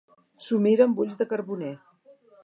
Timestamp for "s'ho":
0.45-0.57